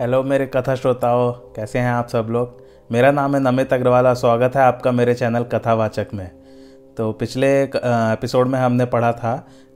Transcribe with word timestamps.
Hello 0.00 0.22
मेरे 0.22 0.44
कथा 0.46 0.74
श्रोताओं, 0.74 1.32
कैसे 1.56 1.78
हैं 1.78 1.90
आप 1.92 2.06
सब 2.08 2.26
लोग? 2.30 2.60
मेरा 2.92 3.10
नाम 3.10 3.34
है 3.34 3.40
नमित 3.42 3.72
अग्रवाल, 3.72 4.12
स्वागत 4.14 4.54
है 4.56 4.62
आपका 4.62 4.92
मेरे 4.92 5.14
चैनल 5.14 5.42
कथावाचक 5.44 6.06
में। 6.14 6.30
तो 6.96 7.10
पिछले 7.12 7.48
एपिसोड 7.62 8.48
में 8.48 8.58
हमने 8.58 8.84
पढ़ा 8.84 9.12
था 9.12 9.34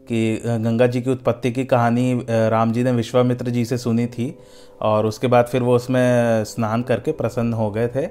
कि 0.09 0.43
गंगा 0.47 0.87
जी 0.87 1.03
की 1.03 1.11
उत्पत्ति 1.11 1.51
की 1.53 1.65
कहानी 1.65 2.27
राम 2.31 2.73
जी 2.73 2.85
ने 2.85 2.93
विश्वामित्र 2.93 3.51
जी 3.51 3.65
से 3.65 3.79
सुनी 3.79 4.07
थी 4.07 4.39
और 4.83 5.07
उसके 5.07 5.27
बाद 5.27 5.47
फिर 5.47 5.63
वो 5.63 5.77
उसमें 5.77 6.45
स्नान 6.45 6.83
करके 6.83 7.13
प्रसन्न 7.13 7.53
हो 7.53 7.71
गए 7.71 7.89
थे 7.89 8.07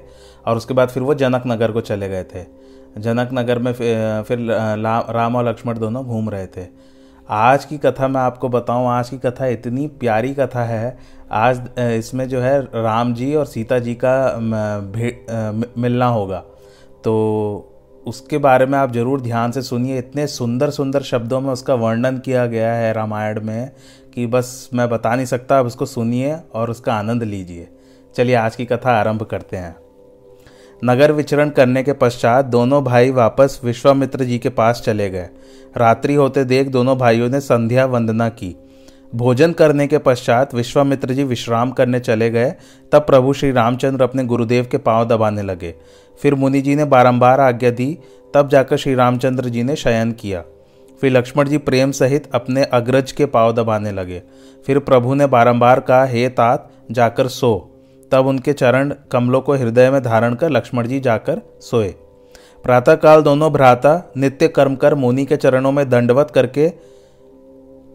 और 0.46 0.56
उसके 0.56 0.74
बाद 0.74 0.88
फिर 0.88 1.02
वो 1.02 1.14
जनक 1.14 1.42
नगर 1.46 1.72
को 1.72 1.80
चले 1.80 2.08
गए 2.08 2.24
थे। 2.24 2.46
जनक 2.98 3.30
नगर 3.34 3.58
में 3.58 3.72
फिर 3.72 4.46
राम 5.10 5.36
और 5.36 5.48
लक्ष्मण 5.48 5.78
दोनों 5.78 6.04
घूम 6.04 6.30
रहे 6.30 6.46
थे। 6.46 6.66
आज 7.28 7.64
की 7.64 7.76
कथा 7.78 8.06
मैं 8.08 8.20
आपको 8.20 8.48
बताऊँ, 8.48 8.86
आज 8.88 9.08
की 9.08 9.16
कथा 9.18 9.46
इतनी 9.46 9.86
प्यारी 9.90 10.32
कथा 10.34 10.64
है। 10.64 10.96
आज 11.32 11.60
इसमें 11.78 12.28
जो 12.28 12.40
है 12.40 12.60
राम 12.74 13.14
जी 13.14 13.34
और 13.34 13.46
सीता 13.46 13.78
जी 13.78 13.96
का 14.04 14.36
मिलना 15.78 16.06
होगा। 16.06 16.38
तो 17.04 18.02
उसके 18.06 18.38
बारे 18.38 18.66
में 18.66 18.78
आप 18.78 18.92
ज़रूर 18.92 19.20
ध्यान 19.20 19.52
से 19.52 19.62
सुनिए। 19.62 19.98
इतने 19.98 20.26
सुंदर 20.26 20.70
सुंदर 20.70 21.02
शब्दों 21.02 21.40
में 21.40 21.50
उसका 21.52 21.74
वर्णन 21.74 22.18
किया 22.18 22.44
गया 22.46 22.72
है 22.72 22.92
रामायण 22.92 23.40
में 23.40 23.70
कि 24.14 24.26
बस 24.26 24.68
मैं 24.74 24.88
बता 24.88 25.14
नहीं 25.14 25.26
सकता, 25.26 25.58
आप 25.58 25.66
उसको 25.66 25.86
सुनिए 25.86 26.36
और 26.54 26.70
उसका 26.70 26.94
आनंद 26.94 27.22
लीजिए। 27.22 27.68
चलिए, 28.14 28.34
आज 28.34 28.56
की 28.56 28.64
कथा 28.66 28.92
आरंभ 28.92 29.22
करते 29.22 29.56
हैं। 29.56 29.74
नगर 30.82 31.12
विचरण 31.12 31.50
करने 31.50 31.82
के 31.82 31.92
पश्चात 31.94 32.44
दोनों 32.44 32.82
भाई 32.84 33.10
वापस 33.12 33.60
विश्वामित्र 33.64 34.24
जी 34.24 34.38
के 34.38 34.48
पास 34.50 34.82
चले 34.84 35.08
गए। 35.10 35.28
रात्रि 35.76 36.14
होते 36.14 36.44
देख 36.44 36.68
दोनों 36.68 36.98
भाइयों 36.98 37.28
ने 37.28 37.40
संध्या 37.40 37.86
वंदना 37.86 38.28
की। 38.28 38.56
भोजन 39.14 39.52
करने 39.52 39.86
के 39.86 39.98
पश्चात 39.98 40.54
विश्वामित्र 40.54 41.14
जी 41.14 41.24
विश्राम 41.24 41.70
करने 41.70 42.00
चले 42.00 42.30
गए, 42.30 42.54
तब 42.92 43.02
प्रभु 43.02 43.32
श्री 43.32 43.52
रामचंद्र 43.52 44.02
अपने 44.02 44.24
गुरुदेव 44.24 44.68
के 44.70 44.78
पाँव 44.78 45.08
दबाने 45.08 45.42
लगे। 45.42 45.74
फिर 46.22 46.34
मुनि 46.34 46.60
जी 46.60 46.74
ने 46.74 46.84
बारंबार 46.84 47.40
आज्ञा 47.40 47.70
दी, 47.70 47.98
तब 48.34 48.48
जाकर 48.48 48.76
श्री 48.76 48.94
रामचंद्र 48.94 49.48
जी 49.48 49.62
ने 49.62 49.76
शयन 49.76 50.12
किया। 50.12 50.44
फिर 51.00 51.12
लक्ष्मण 51.12 51.48
जी 51.48 51.58
प्रेम 51.58 51.90
सहित 51.90 52.30
अपने 52.34 52.64
अग्रज 52.64 53.12
के 53.12 53.26
पाँव 53.26 53.52
दबाने 53.52 53.92
लगे। 53.92 54.22
फिर 54.66 54.78
प्रभु 54.78 55.14
ने 55.14 55.26
बारंबार 55.26 55.80
कहा, 55.80 56.04
हे 56.04 56.28
तात, 56.28 56.70
जाकर 56.90 57.28
सो। 57.28 57.70
तब 58.12 58.26
उनके 58.26 58.52
चरण 58.52 58.94
कमलों 59.12 59.40
को 59.40 59.52
हृदय 59.52 59.90
में 59.90 60.02
धारण 60.02 60.34
कर 60.34 60.50
लक्ष्मण 60.50 60.86
जी 60.86 61.00
जाकर 61.00 61.40
सोए। 61.60 61.94
प्रातःकाल 62.64 63.22
दोनों 63.22 63.52
भ्राता 63.52 63.90
नित्य 64.16 64.48
कर्म 64.48 64.74
कर 64.74 64.94
मुनि 64.94 65.24
के 65.24 65.36
चरणों 65.36 65.72
में 65.72 65.88
दंडवत 65.90 66.30
करके 66.30 66.68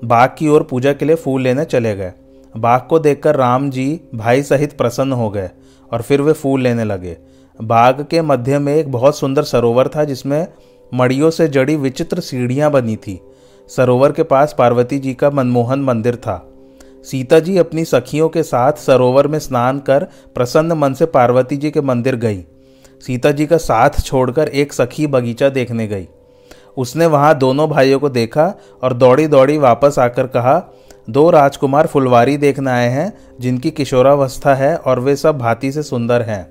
बाघ 0.01 0.29
की 0.37 0.47
ओर 0.47 0.63
पूजा 0.63 0.91
के 0.93 1.05
लिए 1.05 1.15
फूल 1.15 1.41
लेने 1.41 1.63
चले 1.65 1.95
गए। 1.95 2.11
बाघ 2.55 2.79
को 2.81 2.99
देखकर 2.99 3.35
राम 3.35 3.69
जी 3.69 4.01
भाई 4.15 4.43
सहित 4.43 4.77
प्रसन्न 4.77 5.13
हो 5.13 5.29
गए 5.29 5.49
और 5.91 6.01
फिर 6.01 6.21
वे 6.21 6.33
फूल 6.33 6.61
लेने 6.61 6.83
लगे। 6.83 7.17
बाघ 7.59 8.01
के 8.01 8.21
मध्य 8.21 8.59
में 8.59 8.73
एक 8.75 8.91
बहुत 8.91 9.17
सुंदर 9.17 9.43
सरोवर 9.43 9.87
था 9.87 10.03
जिसमें 10.03 10.47
मड़ियों 10.91 11.29
से 11.29 11.47
जड़ी 11.47 11.75
विचित्र 11.75 12.19
सीढ़ियाँ 12.19 12.71
बनी 12.71 12.95
थी। 12.97 13.19
सरोवर 13.69 14.11
के 14.11 14.23
पास 14.23 14.55
पार्वती 14.57 14.99
जी 14.99 15.13
का 15.13 15.29
मनमोहन 15.29 15.79
मंदिर 15.79 16.15
था। 16.15 16.37
सीता 17.05 17.39
जी 17.39 17.57
अपनी 17.57 17.85
सखियों 17.85 18.29
के 18.29 18.43
साथ 18.43 18.73
सरोवर 18.77 19.27
में 19.27 19.39
स्नान 19.39 19.79
कर 19.79 20.07
प्रसन्न 20.35 20.73
मन 20.73 20.93
से 20.93 21.05
पार्वती 21.05 21.57
जी 21.57 21.71
के 21.71 21.81
मंदिर 21.81 22.15
गई। 22.15 22.45
सीता 23.01 23.31
जी 23.31 23.45
का 23.45 23.57
साथ 23.57 23.99
छोड़कर 24.01 24.47
एक 24.47 24.73
सखी 24.73 25.07
बगीचा 25.07 25.49
देखने 25.49 25.87
गई। 25.87 26.07
उसने 26.77 27.05
वहाँ 27.05 27.37
दोनों 27.37 27.67
भाइयों 27.69 27.99
को 27.99 28.09
देखा 28.09 28.53
और 28.83 28.93
दौड़ी 28.93 29.27
दौड़ी 29.27 29.57
वापस 29.57 29.99
आकर 29.99 30.27
कहा, 30.27 30.59
दो 31.09 31.29
राजकुमार 31.29 31.87
फुलवारी 31.87 32.37
देखने 32.37 32.71
आए 32.71 32.89
हैं, 32.89 33.13
जिनकी 33.39 33.71
किशोरावस्था 33.71 34.55
है 34.55 34.75
और 34.77 34.99
वे 34.99 35.15
सब 35.15 35.37
भांति 35.37 35.71
से 35.71 35.83
सुंदर 35.83 36.21
हैं। 36.21 36.45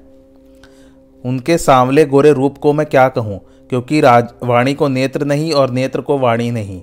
उनके 1.24 1.58
सांवले 1.58 2.04
गोरे 2.06 2.32
रूप 2.32 2.58
को 2.58 2.72
मैं 2.72 2.86
क्या 2.86 3.08
कहूँ, 3.08 3.40
क्योंकि 3.70 4.00
राज, 4.00 4.28
वाणी 4.44 4.74
को 4.74 4.88
नेत्र 4.88 5.24
नहीं 5.24 5.52
और 5.52 5.70
नेत्र 5.70 6.00
को 6.00 6.18
वाणी 6.18 6.50
नहीं। 6.50 6.82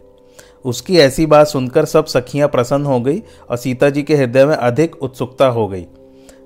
उसकी 0.66 0.98
ऐसी 0.98 1.26
बात 1.26 1.48
सुनकर 1.48 1.86
सब 1.86 2.06
सखियाँ 2.06 2.48
प्रसन्न 2.48 2.86
हो 2.86 3.00
गई 3.00 3.22
और 3.50 3.58
सीता 3.58 3.90
जी 3.90 4.04
के 4.04 4.16
हृदय 4.16 4.46
में 4.46 4.56
अधिक 4.56 5.04
उत्सुकता 5.04 5.48
हो 5.48 5.68
गई। 5.68 5.86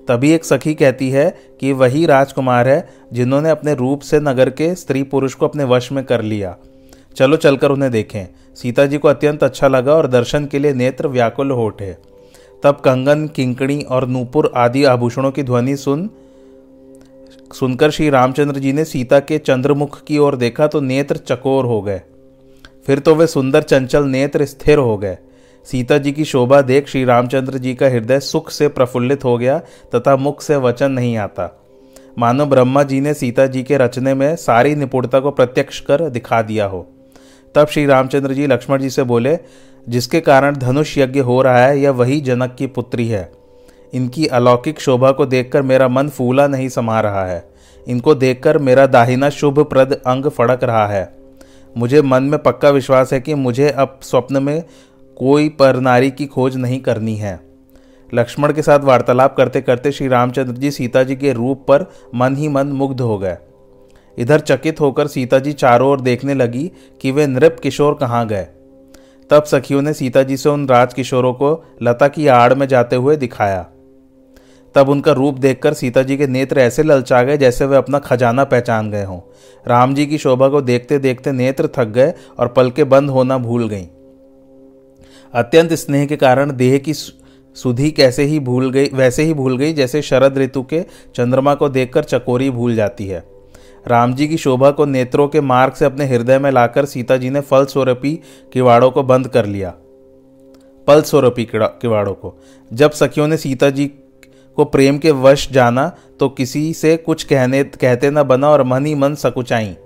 तभी 0.08 0.32
एक 0.32 0.44
सखी 0.44 0.74
कहती 0.74 1.10
है 1.10 1.38
कि 1.60 1.72
वही 1.72 2.06
राजकुमार 2.06 2.68
है 2.68 2.88
जिन्होंने 3.12 3.50
अपने 3.50 3.74
रूप 3.74 4.00
से 4.00 4.20
नगर 4.20 4.50
के 4.50 4.74
स्त्री 4.74 5.02
पुरुष 5.02 5.34
को 5.34 5.48
अपने 5.48 5.64
वश 5.64 5.92
में 5.92 6.04
कर 6.04 6.22
लिया। 6.22 6.56
चलो 7.16 7.36
चलकर 7.36 7.70
उन्हें 7.70 7.90
देखें। 7.92 8.54
सीता 8.54 8.86
जी 8.86 8.98
को 8.98 9.08
अत्यंत 9.08 9.44
अच्छा 9.44 9.68
लगा 9.68 9.94
और 9.94 10.06
दर्शन 10.06 10.46
के 10.46 10.58
लिए 10.58 10.72
नेत्र 10.72 11.08
व्याकुल 11.08 11.50
हो 11.50 11.66
उठे। 11.66 11.96
तब 12.62 12.74
कंगन, 12.74 13.26
किंकणी 13.26 13.80
और 13.82 14.06
नूपुर 14.08 14.52
आदि 14.56 14.84
आभूषणों 14.84 15.30
की 15.30 15.42
ध्वनि 15.42 15.76
सुन, 15.76 16.10
सुनकर 17.52 17.90
श्री 17.90 18.10
रामचंद्र 18.10 18.60
जी 18.60 18.72
ने 18.72 18.84
सीता 18.84 19.20
के 19.20 19.38
चंद्रमुख 19.38 20.02
की 20.04 20.18
ओर 20.18 20.36
देखा 20.36 20.66
तो 20.66 20.80
नेत्र 20.80 21.16
चकोर 21.16 21.64
हो 21.64 21.80
गए। 21.82 22.02
फिर 22.86 22.98
तो 22.98 23.14
वे 23.14 23.26
सुंदर 23.26 23.62
चंचल 23.62 24.04
नेत्र 24.04 24.44
स्थिर 24.44 24.78
हो 24.78 24.96
गए। 24.98 25.18
सीता 25.64 25.98
जी 25.98 26.12
की 26.12 26.24
शोभा 26.24 26.62
देख 26.62 26.88
श्री 26.88 27.04
रामचंद्र 27.04 27.58
जी 27.58 27.74
का 27.74 27.86
हृदय 27.86 28.20
सुख 28.20 28.50
से 28.50 28.68
प्रफुल्लित 28.68 29.24
हो 29.24 29.38
गया 29.38 29.58
तथा 29.94 30.16
मुख 30.16 30.42
से 30.42 30.56
वचन 30.56 30.92
नहीं 30.92 31.16
आता। 31.16 31.60
मानो 32.18 32.46
ब्रह्मा 32.46 32.82
जी 32.82 33.00
ने 33.00 33.14
सीता 33.14 33.46
जी 33.46 33.62
के 33.62 33.76
रचने 33.76 34.14
में 34.14 34.36
सारी 34.36 34.74
निपुणता 34.74 35.20
को 35.20 35.30
प्रत्यक्ष 35.30 35.80
कर 35.80 36.08
दिखा 36.08 36.42
दिया 36.42 36.66
हो। 36.66 36.88
तब 37.54 37.66
श्री 37.66 37.86
रामचंद्र 37.86 38.32
जी 38.32 38.46
लक्ष्मण 38.46 38.78
जी 38.80 38.90
से 38.90 39.02
बोले, 39.02 39.38
जिसके 39.88 40.20
कारण 40.20 40.56
धनुष 40.56 40.98
यज्ञ 40.98 41.20
हो 41.20 41.42
रहा 41.42 41.66
है, 41.66 41.80
यह 41.80 41.90
वही 41.90 42.20
जनक 42.20 42.56
की 42.58 42.66
पुत्री 42.66 43.08
है। 43.08 43.32
इनकी 43.94 44.26
अलौकिक 44.26 44.80
शोभा 44.80 45.12
को 45.12 45.26
देखकर 45.26 45.62
मेरा 45.62 45.88
मन 45.88 46.08
फूला 46.08 46.46
नहीं 46.46 46.68
समा 46.68 47.00
रहा 47.00 47.26
है। 47.26 47.50
इनको 47.88 48.14
देखकर 48.14 48.58
मेरा 48.58 48.86
दाहिना 48.86 49.30
शुभ 49.30 49.58
प्रद 49.58 49.92
अंग 49.92 50.26
फड़क 50.26 50.64
रहा 50.64 50.86
है। 50.86 51.20
मुझे 51.76 52.02
मन 52.02 52.22
में 52.22 52.42
पक्का 52.42 52.70
विश्वास 52.70 53.12
है 53.12 53.20
कि 53.20 53.34
मुझे 53.34 53.70
अब 53.70 53.98
स्वप्न 54.02 54.42
में 54.42 54.64
कोई 55.20 55.48
पर 55.48 55.76
नारी 55.76 56.10
की 56.10 56.26
खोज 56.26 56.56
नहीं 56.56 56.80
करनी 56.80 57.16
है। 57.16 57.40
लक्ष्मण 58.14 58.52
के 58.52 58.62
साथ 58.62 58.78
वार्तालाप 58.78 59.36
करते 59.36 59.60
करते 59.60 59.92
श्री 59.92 60.08
रामचंद्र 60.08 60.52
जी 60.52 60.70
सीता 60.70 61.02
जी 61.02 61.16
के 61.16 61.32
रूप 61.32 61.64
पर 61.68 61.84
मन 62.14 62.36
ही 62.36 62.48
मन 62.48 62.66
मुग्ध 62.66 63.00
हो 63.00 63.18
गए। 63.18 63.36
इधर 64.18 64.40
चकित 64.40 64.80
होकर 64.80 65.06
सीता 65.06 65.38
जी 65.38 65.52
चारों 65.52 65.90
ओर 65.90 66.00
देखने 66.00 66.34
लगी 66.34 66.72
कि 67.00 67.10
वे 67.10 67.26
नृप 67.26 67.56
किशोर 67.62 67.94
कहाँ 67.94 68.26
गए। 68.26 68.46
तब 69.30 69.44
सखियों 69.44 69.82
ने 69.82 69.92
सीता 69.92 70.22
जी 70.22 70.36
से 70.36 70.48
उन 70.48 70.68
राजकिशोरों 70.68 71.32
को 71.32 71.64
लता 71.82 72.08
की 72.08 72.26
आड़ 72.26 72.54
में 72.54 72.68
जाते 72.68 72.96
हुए 72.96 73.16
दिखाया। 73.16 73.62
तब 74.74 74.88
उनका 74.88 75.12
रूप 75.12 75.38
देखकर 75.38 75.74
सीता 75.74 76.02
जी 76.02 76.16
के 76.16 76.26
नेत्र 76.26 76.60
ऐसे 76.60 76.82
ललचा 76.82 77.22
गए 77.22 77.36
जैसे 77.36 77.66
वे 77.66 77.76
अपना 77.76 77.98
खजाना 77.98 78.44
पहचान 78.44 78.90
गए 78.90 79.04
हों। 79.04 79.20
राम 79.66 79.94
जी 79.94 80.06
की 80.06 80.18
शोभा 80.18 80.48
को 80.48 80.62
देखते 80.62 80.98
देखते 80.98 81.32
नेत्र 81.32 81.68
थक 81.76 81.88
गए 81.88 82.12
और 82.38 82.48
पलके 82.48 82.84
बंद 82.84 83.10
होना 83.10 83.38
भूल 83.38 83.68
गईं। 83.68 83.86
अत्यंत 85.34 85.72
स्नेह 85.72 86.06
के 86.06 86.16
कारण 86.16 86.52
देह 86.52 86.78
की 86.78 86.94
सुधी 86.94 87.90
कैसे 87.90 88.22
ही 88.22 88.40
भूल 88.40 88.70
गई, 88.70 88.88
वैसे 88.94 89.22
ही 89.22 89.34
भूल 89.34 89.56
गई, 89.58 89.72
जैसे 89.72 90.02
शरद 90.02 90.38
ऋतु 90.38 90.62
के 90.62 90.80
चंद्रमा 91.14 91.54
को 91.54 91.68
देखकर 91.68 92.04
चकोरी 92.04 92.50
भूल 92.50 92.74
जाती 92.74 93.06
है। 93.06 93.22
राम 93.86 94.14
जी 94.14 94.28
की 94.28 94.36
शोभा 94.36 94.70
को 94.70 94.84
नेत्रों 94.84 95.28
के 95.28 95.40
मार्ग 95.40 95.72
से 95.72 95.84
अपने 95.84 96.06
हृदय 96.06 96.38
में 96.38 96.50
लाकर 96.50 96.84
सीता 96.84 97.16
जी 97.16 97.30
ने 97.30 97.40
फल 97.40 97.64
स्वरूपी 97.64 98.18
किवाड़ों 98.52 98.90
को 98.90 99.02
बंद 99.02 99.28
कर 99.28 99.46
लिया। 99.46 99.74
फल 100.86 101.02
स्वरूपी 101.02 101.48
किवाड़ों 101.54 102.14
को। 102.14 102.34
जब 102.70 102.90
सखियों 102.90 103.28
ने 103.28 103.36
सीता 103.36 103.70
जी 103.70 103.86
को 104.58 104.64
प्रेम 104.64 104.98
के 104.98 105.10
वश 105.10 105.50
जाना 105.52 105.92
तो 106.20 106.28
किसी 106.28 106.72
से 106.74 106.96
कुछ 106.96 107.24
कहने, 107.24 107.62
कहते 107.64 108.10
न 108.10 108.22
बना 108.22 108.48
और 108.48 108.62
मन 108.62 108.86
ही 108.86 108.94
मन 108.94 109.14
सकुचाई। 109.14 109.76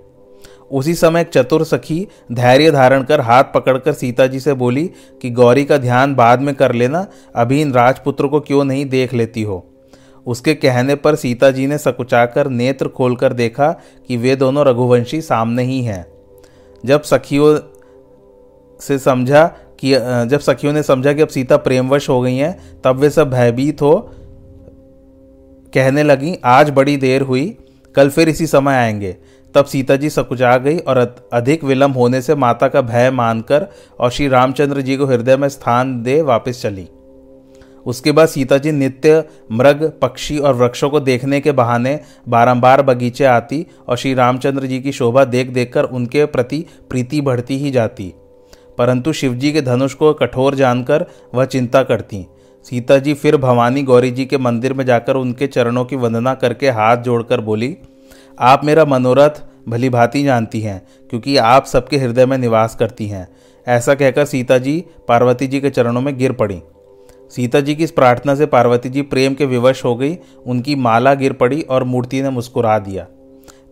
उसी 0.71 0.93
समय 0.95 1.21
एक 1.21 1.27
चतुर 1.27 1.63
सखी 1.63 2.07
धैर्य 2.31 2.71
धारण 2.71 3.03
कर 3.03 3.21
हाथ 3.21 3.43
पकड़कर 3.43 3.93
सीता 3.93 4.27
जी 4.27 4.39
से 4.39 4.53
बोली 4.53 4.89
कि 5.21 5.29
गौरी 5.29 5.65
का 5.65 5.77
ध्यान 5.77 6.15
बाद 6.15 6.41
में 6.41 6.55
कर 6.55 6.73
लेना, 6.73 7.07
अभी 7.35 7.61
इन 7.61 7.73
राजपुत्र 7.73 8.27
को 8.27 8.39
क्यों 8.39 8.63
नहीं 8.63 8.85
देख 8.85 9.13
लेती 9.13 9.43
हो? 9.43 9.65
उसके 10.25 10.53
कहने 10.53 10.95
पर 10.95 11.15
सीता 11.15 11.51
जी 11.51 11.67
ने 11.67 11.77
सकुचाकर 11.77 12.47
नेत्र 12.47 12.87
खोलकर 12.87 13.33
देखा 13.33 13.71
कि 14.07 14.17
वे 14.17 14.35
दोनों 14.35 14.65
रघुवंशी 14.65 15.21
सामने 15.21 15.63
ही 15.63 15.81
हैं। 15.81 16.05
जब 16.85 17.01
सखियों 17.01 17.57
से 18.79 18.97
समझा 18.99 19.45
कि 19.79 19.93
जब 20.29 20.39
सखियों 20.39 20.73
ने 20.73 20.83
समझा 20.83 21.13
कि 21.13 21.21
अब 21.21 21.27
सीता 21.27 21.57
प्रेमवश 21.57 22.09
हो 22.09 22.21
गई 22.21 22.35
हैं, 22.35 22.81
तब 22.83 22.95
वे 22.95 23.09
सब 23.09 23.29
भयभीत 23.29 23.81
हो 23.81 23.95
कहने 25.73 26.03
लगी, 26.03 26.37
आज 26.45 26.69
बड़ी 26.69 26.97
देर 26.97 27.21
हुई, 27.21 27.57
कल 27.95 28.09
फिर 28.09 28.29
इसी 28.29 28.47
समय 28.47 28.73
आएँगे। 28.73 29.15
तब 29.55 29.65
सीता 29.65 29.95
जी 29.95 30.09
सकुचा 30.09 30.57
गई 30.57 30.77
और 30.77 30.97
अधिक 31.33 31.63
विलंब 31.63 31.97
होने 31.97 32.21
से 32.21 32.35
माता 32.35 32.67
का 32.67 32.81
भय 32.81 33.11
मानकर 33.11 33.67
और 33.99 34.11
श्री 34.11 34.27
रामचंद्र 34.27 34.81
जी 34.81 34.97
को 34.97 35.05
हृदय 35.05 35.37
में 35.37 35.49
स्थान 35.49 36.01
दे 36.03 36.21
वापस 36.21 36.61
चली। 36.61 36.87
उसके 37.85 38.11
बाद 38.11 38.27
सीता 38.27 38.57
जी 38.57 38.71
नित्य 38.71 39.23
मृग, 39.51 39.91
पक्षी 40.01 40.37
और 40.37 40.53
वृक्षों 40.53 40.89
को 40.89 40.99
देखने 40.99 41.39
के 41.39 41.51
बहाने 41.51 41.99
बारंबार 42.29 42.81
बगीचे 42.81 43.25
आती 43.25 43.65
और 43.87 43.97
श्री 43.97 44.13
रामचंद्र 44.13 44.65
जी 44.65 44.79
की 44.79 44.91
शोभा 44.91 45.25
देख 45.25 45.49
देखकर 45.49 45.83
उनके 45.83 46.25
प्रति 46.25 46.65
प्रीति 46.89 47.21
बढ़ती 47.21 47.57
ही 47.57 47.71
जाती। 47.71 48.13
परंतु 48.77 49.13
शिवजी 49.13 49.51
के 49.51 49.61
धनुष 49.61 49.93
को 49.93 50.13
कठोर 50.13 50.55
जानकर 50.55 51.05
वह 51.33 51.45
चिंता 51.45 51.83
करती। 51.83 52.25
सीता 52.65 52.97
जी 52.97 53.13
फिर 53.13 53.37
भवानी 53.37 53.83
गौरी 53.83 54.11
जी 54.11 54.25
के 54.25 54.37
मंदिर 54.37 54.73
में 54.73 54.85
जाकर 54.85 55.15
उनके 55.15 55.47
चरणों 55.47 55.85
की 55.85 55.95
वंदना 55.95 56.33
करके 56.33 56.69
हाथ 56.69 56.97
जोड़कर 56.97 57.41
बोली 57.41 57.77
आप 58.39 58.65
मेरा 58.65 58.85
मनोरथ, 58.85 59.43
भली 59.69 59.89
भांति 59.89 60.23
जानती 60.23 60.61
हैं, 60.61 60.87
क्योंकि 61.09 61.37
आप 61.37 61.65
सबके 61.65 61.97
हृदय 61.97 62.25
में 62.25 62.37
निवास 62.37 62.75
करती 62.75 63.07
हैं। 63.07 63.27
ऐसा 63.67 63.95
कहकर 63.95 64.25
सीता 64.25 64.57
जी 64.57 64.85
पार्वती 65.07 65.47
जी 65.47 65.59
के 65.59 65.69
चरणों 65.69 66.01
में 66.01 66.17
गिर 66.17 66.31
पड़ी। 66.31 66.61
सीता 67.29 67.59
जी 67.59 67.75
की 67.75 67.83
इस 67.83 67.91
प्रार्थना 67.91 68.35
से 68.35 68.45
पार्वती 68.45 68.89
जी 68.89 69.01
प्रेम 69.01 69.33
के 69.33 69.45
विवश 69.45 69.85
हो 69.85 69.95
गई, 69.95 70.17
उनकी 70.45 70.75
माला 70.75 71.13
गिर 71.13 71.33
पड़ी 71.33 71.61
और 71.61 71.83
मूर्ति 71.83 72.21
ने 72.21 72.29
मुस्कुरा 72.29 72.79
दिया। 72.79 73.07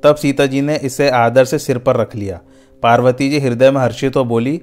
तब 0.04 0.16
सीता 0.16 0.46
जी 0.46 0.62
ने 0.62 0.76
इसे 0.76 1.10
आदर 1.10 1.46
से 1.46 1.60
सिर 1.60 1.78
पर 1.78 1.96
रख 1.96 2.16
लिया। 2.16 2.40
पार्वती 2.84 3.30
जी 3.30 3.40
हृदय 3.40 3.72
में 3.72 3.82
हर्षित 3.82 4.16
हो 4.16 4.24
बोली, 4.24 4.62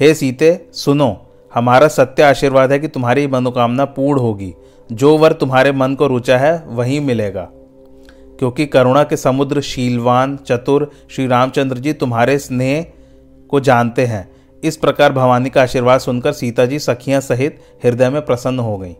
हे 0.00 0.14
सीते, 0.14 0.66
सुनो, 0.72 1.30
हमारा 1.54 1.88
सत्य 1.88 2.22
आशीर्वाद 2.22 2.72
है 2.72 2.78
कि 2.78 2.88
तुम्हारी 2.88 3.26
मनोकामना 3.26 3.84
पूर्ण 3.84 4.20
होगी। 4.20 4.54
जो 4.92 5.18
वर 5.18 5.32
तुम्हारे 5.32 5.72
मन 5.72 5.94
को 5.94 6.06
रुचा 6.06 6.38
है, 6.38 6.64
वही 6.66 7.00
मिलेगा। 7.00 7.48
क्योंकि 8.42 8.66
करुणा 8.66 9.04
के 9.04 9.16
समुद्र, 9.16 9.60
शीलवान, 9.60 10.36
चतुर, 10.36 10.90
श्री 11.10 11.26
रामचंद्र 11.26 11.76
जी 11.76 11.92
तुम्हारे 11.92 12.38
स्नेह 12.38 12.86
को 13.48 13.60
जानते 13.60 14.06
हैं। 14.06 14.30
इस 14.64 14.76
प्रकार 14.76 15.12
भवानी 15.12 15.50
का 15.50 15.62
आशीर्वाद 15.62 16.00
सुनकर 16.00 16.32
सीता 16.32 16.66
जी 16.66 16.78
सखियाँ 16.78 17.20
सहित 17.20 17.60
हृदय 17.84 18.10
में 18.10 18.26
प्रसन्न 18.26 18.58
हो 18.58 18.78
गईं। 18.78 18.94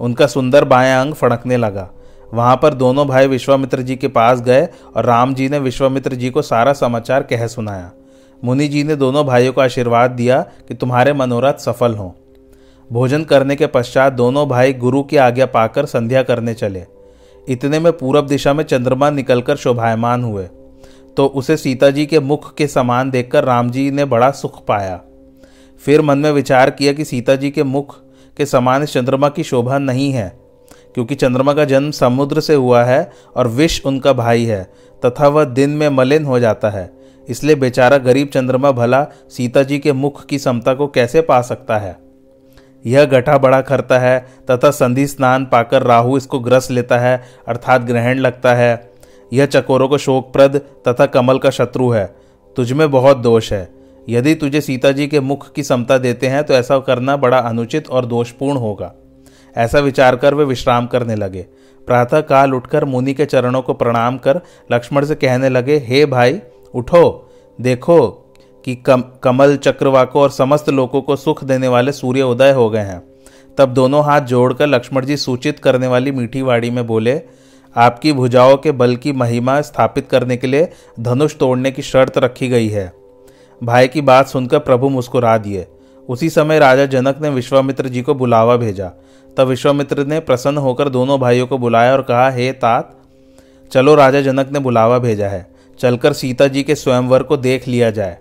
उनका 0.00 0.26
सुंदर 0.26 0.64
बायां 0.64 1.06
अंग 1.06 1.14
फड़कने 1.14 1.56
लगा। 1.56 1.90
वहाँ 2.34 2.56
पर 2.56 2.74
दोनों 2.74 3.06
भाई 3.06 3.26
विश्वामित्र 3.26 3.82
जी 3.82 3.96
के 3.96 4.08
पास 4.08 4.40
गए 4.40 4.68
और 4.96 5.04
राम 5.04 5.34
जी 5.34 5.48
ने 5.48 5.58
विश्वामित्र 5.58 6.14
जी 6.14 6.30
को 6.30 6.42
सारा 6.42 6.72
समाचार 6.72 7.22
कह 7.22 7.46
सुनाया। 7.46 7.92
मुनि 8.44 8.68
जी 8.68 8.84
ने 8.84 8.96
दोनों 8.96 9.26
भाइयों 9.26 9.52
को 9.52 9.60
आशीर्वाद 9.60 10.10
दिया 10.10 10.40
कि 10.68 10.74
तुम्हारे 10.74 11.12
मनोरथ 11.12 11.54
सफल 11.54 11.94
हों। 11.94 12.10
भोजन 12.92 13.24
करने 13.24 13.56
के 13.56 13.66
पश्चात 13.66 14.12
दोनों 14.12 14.48
भाई 14.48 14.72
गुरु 14.72 15.02
की 15.02 15.16
आज्ञा 15.16 15.46
पाकर 15.46 15.86
संध्या 15.86 16.22
करने 16.22 16.54
चले। 16.54 17.01
इतने 17.46 17.78
में 17.78 17.92
पूरब 17.92 18.26
दिशा 18.26 18.52
में 18.54 18.64
चंद्रमा 18.64 19.10
निकलकर 19.10 19.56
शोभायमान 19.56 20.24
हुए 20.24 20.48
तो 21.16 21.26
उसे 21.26 21.56
सीता 21.56 21.90
जी 21.90 22.04
के 22.06 22.20
मुख 22.20 22.54
के 22.54 22.66
समान 22.66 23.10
देखकर 23.10 23.44
राम 23.44 23.70
जी 23.70 23.90
ने 23.90 24.04
बड़ा 24.04 24.30
सुख 24.30 24.64
पाया। 24.66 25.00
फिर 25.82 26.02
मन 26.02 26.18
में 26.18 26.30
विचार 26.32 26.70
किया 26.70 26.92
कि 26.92 27.04
सीता 27.04 27.34
जी 27.36 27.50
के 27.50 27.62
मुख 27.62 27.96
के 28.36 28.46
समान 28.46 28.82
इस 28.82 28.92
चंद्रमा 28.92 29.28
की 29.28 29.42
शोभा 29.42 29.78
नहीं 29.78 30.10
है, 30.12 30.28
क्योंकि 30.94 31.14
चंद्रमा 31.14 31.52
का 31.52 31.64
जन्म 31.64 31.90
समुद्र 31.90 32.40
से 32.40 32.54
हुआ 32.54 32.84
है 32.84 33.10
और 33.36 33.48
विष 33.48 33.80
उनका 33.86 34.12
भाई 34.12 34.44
है, 34.44 34.62
तथा 35.02 35.28
वह 35.28 35.44
दिन 35.44 35.70
में 35.70 35.88
मलिन 35.88 36.24
हो 36.24 36.38
जाता 36.38 36.70
है। 36.70 36.90
इसलिए 37.28 37.54
बेचारा 37.54 37.98
गरीब 37.98 38.28
चंद्रमा 38.28 38.70
भला 38.72 39.06
सीता 39.28 39.62
जी 39.62 39.78
के 39.78 39.92
मुख 39.92 40.24
की 40.26 40.38
समता 40.38 40.74
को 40.74 40.86
कैसे 40.86 41.20
पा 41.20 41.40
सकता 41.42 41.78
है? 41.78 41.96
यह 42.86 43.04
गठा 43.04 43.38
बड़ा 43.38 43.60
करता 43.60 43.98
है, 43.98 44.26
तथा 44.50 44.70
संधि 44.70 45.06
स्नान 45.06 45.44
पाकर 45.44 45.82
राहु 45.82 46.16
इसको 46.16 46.38
ग्रस 46.38 46.70
लेता 46.70 46.98
है, 46.98 47.22
अर्थात 47.48 47.80
ग्रहण 47.80 48.18
लगता 48.18 48.54
है। 48.54 48.92
यह 49.32 49.46
चकोरों 49.46 49.88
को 49.88 49.98
शोकप्रद 49.98 50.56
तथा 50.88 51.06
कमल 51.06 51.38
का 51.38 51.50
शत्रु 51.50 51.90
है। 51.90 52.16
तुझमें 52.56 52.90
बहुत 52.90 53.16
दोष 53.16 53.52
है। 53.52 53.68
यदि 54.08 54.34
तुझे 54.34 54.60
सीता 54.60 54.92
जी 54.92 55.06
के 55.06 55.20
मुख 55.20 55.52
की 55.52 55.62
समता 55.62 55.98
देते 55.98 56.26
हैं 56.26 56.44
तो 56.44 56.54
ऐसा 56.54 56.78
करना 56.78 57.16
बड़ा 57.16 57.38
अनुचित 57.38 57.88
और 57.88 58.06
दोषपूर्ण 58.06 58.58
होगा। 58.58 58.94
ऐसा 59.56 59.78
विचार 59.78 60.16
कर 60.16 60.34
वे 60.34 60.44
विश्राम 60.44 60.86
करने 60.86 61.14
लगे। 61.14 61.46
प्रातः 61.86 62.20
काल 62.20 62.54
उठकर 62.54 62.84
मुनि 62.84 63.14
के 63.14 63.24
चरणों 63.24 63.62
को 63.62 63.74
प्रणाम 63.74 64.18
कर 64.18 64.40
लक्ष्मण 64.72 65.04
से 65.04 65.14
कहने 65.14 65.48
लगे, 65.48 65.76
हे 65.76 66.06
भाई, 66.06 66.40
उठो, 66.74 67.32
देखो 67.60 68.21
कि 68.64 68.74
कम, 68.74 69.04
कमल 69.22 69.56
चक्रवाकों 69.56 70.22
और 70.22 70.30
समस्त 70.30 70.68
लोगों 70.70 71.02
को 71.02 71.16
सुख 71.16 71.44
देने 71.44 71.68
वाले 71.68 71.92
सूर्य 71.92 72.22
उदय 72.22 72.52
हो 72.52 72.70
गए 72.70 72.80
हैं। 72.80 73.02
तब 73.58 73.68
दोनों 73.68 74.04
हाथ 74.04 74.20
जोड़कर 74.20 74.66
लक्ष्मण 74.66 75.06
जी 75.06 75.16
सूचित 75.16 75.58
करने 75.58 75.86
वाली 75.86 76.12
मीठी 76.12 76.42
वाड़ी 76.42 76.70
में 76.70 76.86
बोले 76.86 77.20
आपकी 77.76 78.12
भुजाओं 78.12 78.56
के 78.56 78.72
बल 78.72 78.96
की 78.96 79.12
महिमा 79.12 79.60
स्थापित 79.60 80.08
करने 80.08 80.36
के 80.36 80.46
लिए 80.46 80.68
धनुष 81.00 81.36
तोड़ने 81.36 81.70
की 81.70 81.82
शर्त 81.82 82.18
रखी 82.18 82.48
गई 82.48 82.68
है। 82.68 82.92
भाई 83.62 83.88
की 83.88 84.00
बात 84.00 84.28
सुनकर 84.28 84.58
प्रभु 84.58 84.88
मुस्कुरा 84.88 85.38
दिए। 85.38 85.66
उसी 86.08 86.30
समय 86.30 86.58
राजा 86.58 86.86
जनक 86.86 87.18
ने 87.22 87.28
विश्वामित्र 87.28 87.88
जी 87.88 88.02
को 88.02 88.14
बुलावा 88.14 88.56
भेजा। 88.56 88.90
तब 89.36 89.46
विश्वामित्र 89.46 90.04
ने 90.06 90.20
प्रसन्न 90.20 90.58
होकर 90.58 90.88
दोनों 90.88 91.20
भाइयों 91.20 91.46
को 91.46 91.58
बुलाया 91.58 91.92
और 91.92 92.02
कहा 92.02 92.30
हे 92.30 92.52
तात 92.52 92.96
चलो 93.72 93.94
राजा 93.94 94.20
जनक 94.20 94.50
ने 94.52 94.58
बुलावा 94.58 94.98
भेजा 94.98 95.28
है। 95.28 95.46
चलकर 95.80 96.12
सीता 96.12 96.46
जी 96.46 96.62
के 96.62 96.74
स्वयंवर 96.74 97.22
को 97.22 97.36
देख 97.36 97.68
लिया 97.68 97.90
जाए। 97.90 98.18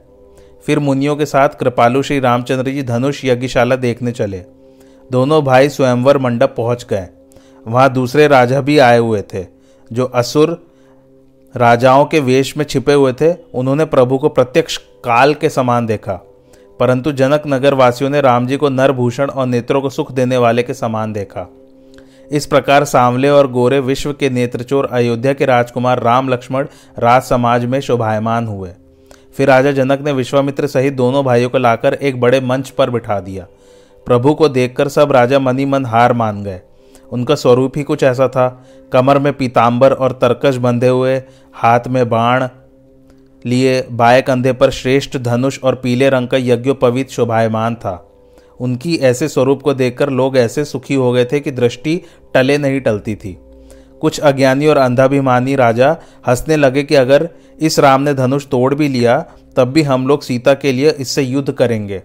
फिर 0.65 0.79
मुनियों 0.79 1.15
के 1.15 1.25
साथ 1.25 1.49
कृपालु 1.49 2.01
श्री 2.03 2.19
रामचंद्र 2.19 2.71
जी 2.71 2.83
धनुष 2.83 3.23
यज्ञशाला 3.25 3.75
देखने 3.77 4.11
चले। 4.11 4.43
दोनों 5.09 5.43
भाई 5.43 5.69
स्वयंवर 5.69 6.17
मंडप 6.17 6.53
पहुँच 6.57 6.85
गए। 6.89 7.07
वहाँ 7.65 7.91
दूसरे 7.93 8.27
राजा 8.27 8.61
भी 8.61 8.77
आए 8.79 8.97
हुए 8.97 9.21
थे, 9.33 9.45
जो 9.91 10.05
असुर 10.05 10.57
राजाओं 11.55 12.05
के 12.05 12.19
वेश 12.19 12.55
में 12.57 12.65
छिपे 12.65 12.93
हुए 12.93 13.13
थे। 13.13 13.33
उन्होंने 13.53 13.85
प्रभु 13.85 14.17
को 14.17 14.29
प्रत्यक्ष 14.29 14.77
काल 15.03 15.33
के 15.33 15.49
समान 15.49 15.85
देखा, 15.85 16.13
परंतु 16.79 17.11
जनक 17.11 17.43
नगर 17.47 17.73
वासियों 17.73 18.09
ने 18.09 18.21
राम 18.21 18.47
जी 18.47 18.57
को 18.57 18.69
नरभूषण 18.69 19.29
और 19.29 19.45
नेत्रों 19.47 19.81
को 19.81 19.89
सुख 19.89 20.11
देने 20.11 20.37
वाले 20.37 20.63
के 20.63 20.73
समान 20.73 21.13
देखा। 21.13 21.47
इस 22.31 22.45
प्रकार 22.45 22.85
सांवले 22.85 23.29
और 23.29 23.51
गोरे 23.51 23.79
विश्व 23.79 24.13
के 24.13 24.29
नेत्रचोर 24.29 24.87
अयोध्या 24.91 25.33
के 25.33 25.45
राजकुमार 25.45 26.01
राम 26.03 26.29
लक्ष्मण 26.29 26.67
राज 26.99 27.23
समाज 27.23 27.65
में 27.65 27.79
शोभायमान 27.81 28.47
हुए। 28.47 28.69
फिर 29.37 29.47
राजा 29.47 29.71
जनक 29.71 30.01
ने 30.01 30.11
विश्वामित्र 30.11 30.67
सहित 30.67 30.93
दोनों 30.93 31.25
भाइयों 31.25 31.49
को 31.49 31.57
लाकर 31.57 31.93
एक 31.93 32.21
बड़े 32.21 32.39
मंच 32.39 32.69
पर 32.69 32.89
बिठा 32.89 33.19
दिया। 33.19 33.47
प्रभु 34.05 34.33
को 34.33 34.49
देखकर 34.49 34.87
सब 34.87 35.11
राजा 35.11 35.39
मनी 35.39 35.65
मन 35.65 35.85
हार 35.85 36.13
मान 36.13 36.43
गए। 36.43 36.61
उनका 37.11 37.35
स्वरूप 37.35 37.73
ही 37.77 37.83
कुछ 37.83 38.03
ऐसा 38.03 38.27
था। 38.27 38.67
कमर 38.93 39.19
में 39.19 39.33
पीताम्बर 39.33 39.93
और 39.93 40.11
तरकश 40.11 40.55
बंधे 40.55 40.87
हुए, 40.87 41.23
हाथ 41.53 41.79
में 41.87 42.09
बाण 42.09 42.47
लिए 43.45 43.87
बाएँ 43.91 44.21
कंधे 44.21 44.53
पर 44.53 44.69
श्रेष्ठ 44.69 45.17
धनुष 45.17 45.59
और 45.63 45.75
पीले 45.75 46.09
रंग 46.09 46.27
का 46.27 46.37
यज्ञोपवीत 46.37 47.09
शोभायमान 47.09 47.75
था। 47.75 48.07
उनकी 48.59 48.95
ऐसे 48.95 49.27
स्वरूप 49.27 49.61
को 49.61 49.73
देखकर 49.73 50.09
लोग 50.09 50.37
ऐसे 50.37 50.65
सुखी 50.65 50.93
हो 50.93 51.11
गए 51.11 51.25
थे 51.25 51.39
कि 51.39 51.51
दृष्टि 51.51 52.01
टले 52.33 52.57
नहीं 52.57 52.81
टलती 52.81 53.15
थी। 53.15 53.39
कुछ 54.01 54.19
अज्ञानी 54.19 54.67
और 54.67 54.77
अंधाभिमानी 54.77 55.55
राजा 55.55 55.97
हंसने 56.27 56.55
लगे 56.55 56.83
कि 56.83 56.95
अगर 56.95 57.29
इस 57.61 57.79
राम 57.79 58.01
ने 58.01 58.13
धनुष 58.13 58.45
तोड़ 58.47 58.73
भी 58.75 58.87
लिया, 58.87 59.19
तब 59.57 59.71
भी 59.71 59.81
हम 59.81 60.07
लोग 60.07 60.21
सीता 60.21 60.53
के 60.53 60.71
लिए 60.71 60.89
इससे 60.89 61.21
युद्ध 61.21 61.51
करेंगे। 61.51 62.01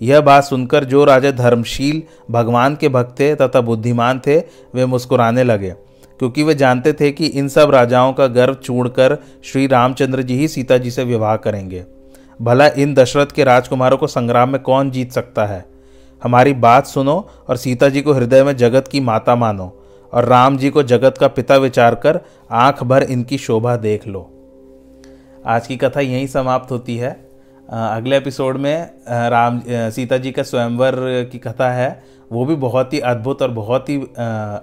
यह 0.00 0.20
बात 0.20 0.44
सुनकर 0.44 0.84
जो 0.84 1.04
राजा 1.04 1.30
धर्मशील 1.30 2.02
भगवान 2.30 2.76
के 2.76 2.88
भक्त 2.88 3.18
थे 3.20 3.34
तथा 3.34 3.60
बुद्धिमान 3.60 4.20
थे, 4.26 4.38
वे 4.74 4.86
मुस्कुराने 4.86 5.44
लगे, 5.44 5.70
क्योंकि 6.20 6.42
वे 6.42 6.54
जानते 6.54 6.92
थे 6.92 7.10
कि 7.12 7.26
इन 7.26 7.48
सब 7.48 7.70
राजाओं 7.70 8.12
का 8.12 8.26
गर्व 8.26 8.54
चूड़कर 8.54 9.16
श्री 9.44 9.66
रामचंद्र 9.66 10.22
जी 10.22 10.36
ही 10.36 10.48
सीता 10.48 10.78
जी 10.78 10.90
से 10.90 11.04
विवाह 11.04 11.36
करेंगे। 11.36 11.84
भला 12.42 12.66
इन 12.68 12.94
दशरथ 12.94 13.26
के 13.26 13.44
राजकुमारों 13.44 13.98
को 13.98 14.06
संग्राम 14.06 14.52
में 14.52 14.60
कौन 14.62 14.90
जीत 14.90 15.12
सकता 15.12 15.46
है? 15.46 15.64
हमारी 16.22 16.52
बात 16.52 16.86
सुनो 16.86 17.28
और 17.48 17.56
सीता 17.56 17.88
जी 17.88 18.02
को 18.02 18.12
हृदय 18.12 18.44
में 18.44 18.56
जगत 18.56 18.88
की 18.88 19.00
माता 19.00 19.36
मानो 19.36 19.74
और 20.12 20.24
राम 20.24 20.56
जी 20.58 20.70
को 20.70 20.82
जगत 20.82 21.18
का 21.18 21.28
पिता 21.28 21.56
विचार 21.56 21.94
कर 21.94 22.20
आँख 22.50 22.82
भर 22.82 23.02
इनकी 23.02 23.38
शोभा 23.38 23.76
देख 23.76 24.06
लो। 24.06 24.37
आज 25.48 25.66
की 25.66 25.76
कथा 25.76 26.00
यहीं 26.00 26.26
समाप्त 26.26 26.70
होती 26.70 26.96
है। 26.96 27.10
अगले 27.68 28.16
एपिसोड 28.16 28.56
में 28.56 28.90
राम 29.30 29.60
सीता 29.68 30.16
जी 30.16 30.30
का 30.32 30.42
स्वयंवर 30.42 30.94
की 31.32 31.38
कथा 31.38 31.70
है। 31.72 31.88
वो 32.32 32.44
भी 32.44 32.54
बहुत 32.56 32.92
ही 32.94 33.00
अद्भुत 33.00 33.42
और 33.42 33.50
बहुत 33.50 33.88
ही 33.88 33.96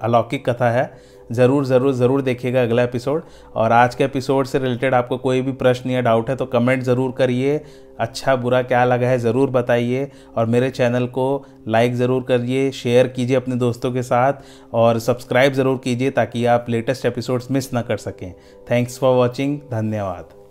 अलौकिक 0.02 0.48
कथा 0.50 0.70
है। 0.72 0.92
ज़रूर 1.32 1.66
ज़रूर 1.66 1.94
ज़रूर 1.94 2.22
देखिएगा 2.22 2.62
अगला 2.64 2.84
एपिसोड। 2.84 3.24
और 3.56 3.72
आज 3.72 3.96
के 3.96 4.04
एपिसोड 4.04 4.46
से 4.46 4.60
रिलेटेड 4.60 4.94
आपको 4.94 5.18
कोई 5.18 5.42
भी 5.42 5.52
प्रश्न 5.54 5.90
या 5.90 6.02
डाउट 6.02 6.30
है 6.30 6.36
तो 6.36 6.46
कमेंट 6.46 6.84
ज़रूर 6.84 7.12
करिए। 7.18 7.60
अच्छा 8.00 8.36
बुरा 8.36 8.62
क्या 8.62 8.84
लगा 8.86 9.08
है 9.08 9.18
ज़रूर 9.20 9.50
बताइए। 9.50 10.10
और 10.38 10.46
मेरे 10.46 10.70
चैनल 10.70 11.08
को 11.08 11.46
लाइक 11.68 11.96
ज़रूर 11.96 12.24
करिए, 12.24 12.72
शेयर 12.74 13.08
कीजिए 13.08 13.38
अपने 13.38 13.56
दोस्तों 13.58 13.92
के 13.94 14.04
साथ। 14.04 14.74
और 14.74 15.00
सब्सक्राइब 15.00 15.54
ज़रूर 15.54 15.82
कीजिए 15.84 16.12
ताकि 16.12 16.46
आप 16.46 16.66
लेटेस्ट 16.70 17.06
एपिसोड्स 17.06 17.52
मिस 17.52 17.74
ना 17.74 17.82
कर 17.82 17.98
सकें। 18.00 18.32
थैंक्स 18.72 19.00
फॉर 19.00 19.16
वॉचिंग, 19.16 19.60
धन्यवाद। 19.72 20.45